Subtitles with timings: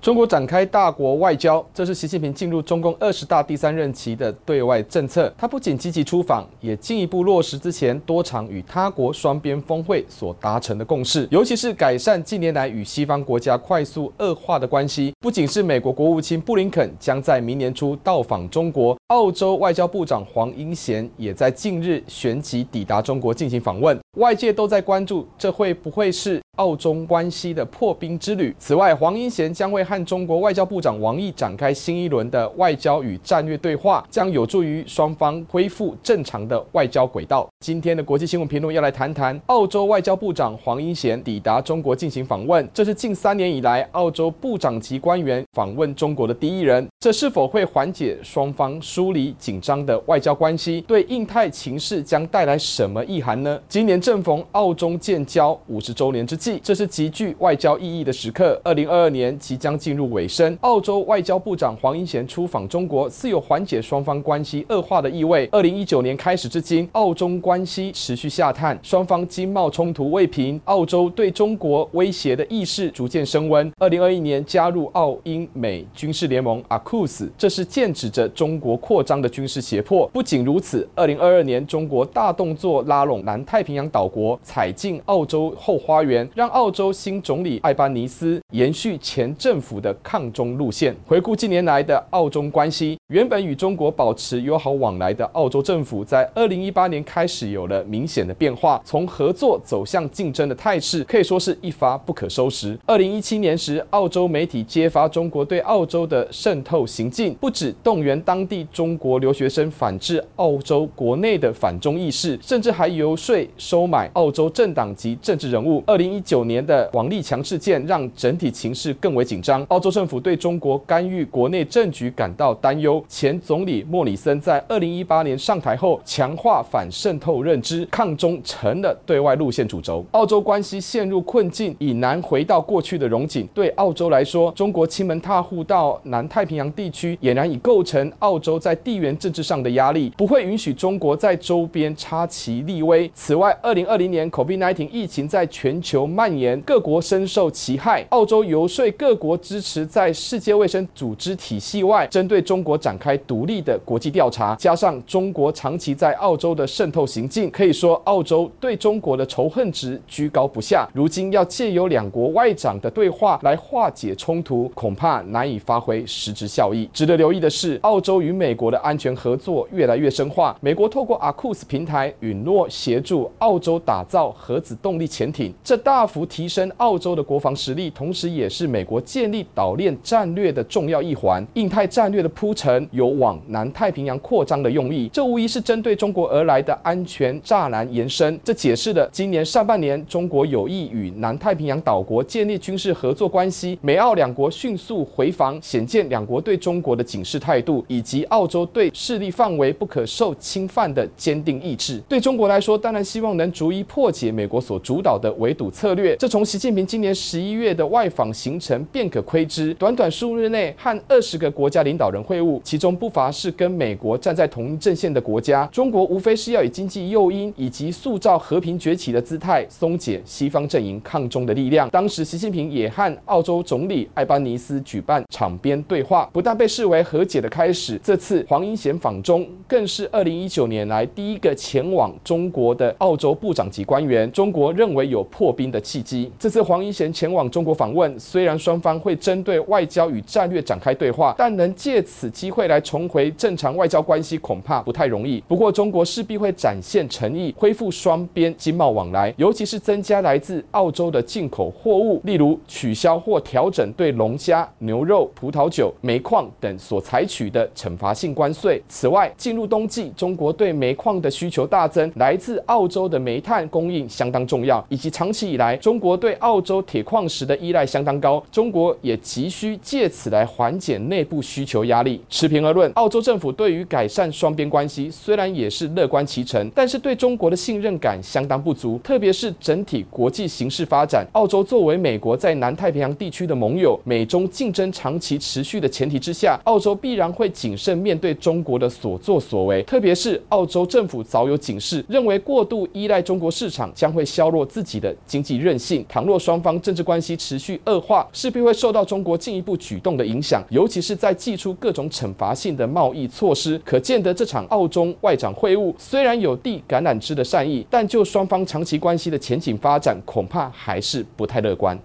[0.00, 5.32] 中国展开大国外交，这是习近平进入中共二十大第三任期的对外政策。
[5.36, 15.12] 他不仅积极出访，也进一步落实之前多场与他国双边峰会所达成的共识，尤其是改善近年来与西方国家快速恶化的关系。
[15.18, 23.98] 不仅是美国国务卿布林肯将在明年初到访中国，澳洲外交部长黄英贤也在近日旋即抵达中国进行访问。
[24.16, 28.54] 外界都在关注，这会不会是澳中关系的破冰之旅。
[28.58, 37.46] 此外，黄英贤将会和中国外交部长王毅展开新一轮的外交与战略对话，将有助于双方恢复正常的外交轨道。
[37.60, 46.86] 今天的国际新闻评论要来谈谈澳洲外交部长黄英贤抵达中国进行访问，这是近三年以来澳洲部长级官员访问中国的第一人。
[47.00, 50.80] 这是否会缓解双方疏离紧张的外交关系？
[50.82, 53.60] 对印太情势将带来什么意涵呢？
[53.68, 56.60] 今年正逢澳中建交五十周年之际。
[56.62, 58.60] 这是极具外交意义的时刻。
[58.62, 65.48] 二零二二年即将进入尾声，澳洲外交部长黄英贤出访中国，似有缓解双方关系恶化的意味。
[65.50, 73.72] 二零一九年开始至今，澳中关系持续下探，双方经贸冲突未平，澳洲对中国威胁的意识逐渐升温。
[73.78, 80.06] 二零二一年加入澳英美军事联盟 AUKUS，这是剑指着中国扩张的军事胁迫。
[80.08, 86.28] 不仅如此，二零二二年中国大动作拉拢南太平洋岛国，踩进澳洲后花园。
[86.34, 90.94] 让澳洲新总理艾班尼斯延续前政府的抗中路线。
[91.06, 102.76] 回顾近年来的澳中关系，原本与中国保持友好往来的澳洲政府，在二零一八年开始是有了明显的变化，从合作走向竞争的态势，可以说是一发不可收拾。
[102.84, 115.84] 二零一七年时，澳洲媒体揭发中国对澳洲的渗透行径，不止动员当地中国留学生反制澳洲国内的反中意识，甚至还游说收买澳洲政党及政治人物。
[115.86, 123.04] 二零一九年的王立强事件让整体情势更为紧张，澳洲政府对中国干预国内政局感到担忧。
[123.08, 130.02] 前总理莫里森在二零一八年上台后，强化反渗透后认知，抗中成了对外路线主轴。
[130.12, 133.46] 澳洲关系陷入困境，已难回到过去的荣景。
[133.52, 143.10] 对澳洲来说，中国亲门踏户到南太平洋地区，俨然已构成澳洲在地缘政治上的压力，不会允许中国在周边插旗立威。
[143.14, 146.58] 此外，二零二零年 COVID-19 疫情在全球蔓延。
[146.62, 160.88] 各国深受其害，澳洲游说各国支持在世界卫生组织体系外针对中国展开独立的国际调查，加上中国长期在澳洲的渗透性行径，可以说澳洲对中国的仇恨值居高不下。
[160.94, 166.88] 如今要借由两国外长的对话来化解冲突，恐怕难以发挥实质效益。
[166.92, 176.28] 值得留意的是，澳洲与美国的安全合作越来越深化，美国透过 AUKUS 平台允诺协助澳洲打造核子动力潜艇，这大幅。
[176.28, 181.44] 提升澳洲的国防实力，同时也是美国建立岛链战略的重要一环。
[181.54, 188.38] 印太战略的铺陈有往南太平洋扩张的用意，这无疑是针对中国而来的安全栅栏延伸。
[188.44, 201.98] 这解释了今年上半年中国有意与南太平洋岛国建立军事合作关系，美澳两国迅速回防，显见两国对中国的警示态度，以及澳洲对势力范围不可受侵犯的坚定意志。
[202.06, 206.14] 对中国来说，当然希望能逐一破解美国所主导的围堵策略。
[206.16, 215.66] 这从习近平今年十一月的外访行程便可窥知，短短数日内和二十个国家领导人会晤，其中不乏是跟美国站在同一阵线的国家。
[215.72, 221.88] 中国无非是要以经济诱因以及塑造和平崛起的姿态，松解西方阵营抗中的力量。
[221.90, 234.30] 当时习近平也和澳洲总理艾班尼斯举办场边对话，不但被视为和解的开始，这次黄英贤访中更是二零一九年来第一个前往中国的澳洲部长级官员。
[234.32, 236.30] 中国认为有破冰的契机。
[236.38, 245.42] 这次黄英贤前往中国访问，虽然双方会针对外交与战略展开对话，但能借此机会来重回正常外交关系，恐怕不太容易。
[245.46, 258.82] 不过，中国势必会展现诚意，恢复双边经贸往来，尤其是增加来自澳洲的进口货物，例如取消或调整对龙虾、牛肉、葡萄酒、煤矿等所采取的惩罚性关税。
[258.88, 266.18] 此外，进入冬季，中国对煤矿的需求大增，来自澳洲的煤炭供应相当重要，以及长期以来中国。
[266.18, 272.20] 对澳洲铁矿石的依赖相当高，中国也急需借此来缓解内部需求压力。
[272.28, 303.80] 持平而论，澳洲政府对于改善双边关系虽然也是乐观其成，但是对中国的信任感相当不足，特别是整体国际形势发展，澳洲作为美国在南太平洋地区的盟友，美中竞争长期持续的前提之下，澳洲必然会谨慎面对中国的所作所为，特别是澳洲政府早有警示，认为过度依赖中国市场将会削弱自己的经济韧性，倘若双方政治关系持续恶化，势必会受到中国进一步举动的影响，尤其是在祭出各种惩罚性的贸易措施。
[303.84, 311.96] 可见得这场澳中外长会晤虽然有地橄榄枝的善意，但就双方长期关系的前景发展，恐怕还是不太乐观。